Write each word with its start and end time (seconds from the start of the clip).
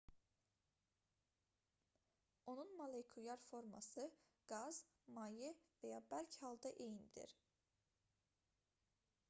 onun 2.53 2.71
molekulyar 2.79 3.43
forması 3.49 4.05
qaz 4.53 4.79
maye 5.19 5.51
və 5.83 5.91
ya 5.93 6.03
bərk 6.15 6.39
halda 6.47 6.75
eynidir 6.87 7.35